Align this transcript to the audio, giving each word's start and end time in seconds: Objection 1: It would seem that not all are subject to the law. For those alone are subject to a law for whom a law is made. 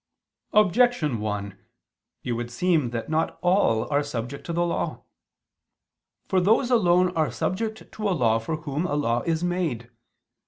Objection 0.53 1.19
1: 1.19 1.59
It 2.23 2.31
would 2.31 2.49
seem 2.49 2.89
that 2.89 3.07
not 3.07 3.37
all 3.43 3.87
are 3.93 4.01
subject 4.01 4.43
to 4.47 4.51
the 4.51 4.65
law. 4.65 5.03
For 6.27 6.41
those 6.41 6.71
alone 6.71 7.15
are 7.15 7.29
subject 7.29 7.91
to 7.91 8.09
a 8.09 8.09
law 8.09 8.39
for 8.39 8.55
whom 8.55 8.87
a 8.87 8.95
law 8.95 9.21
is 9.27 9.43
made. 9.43 9.91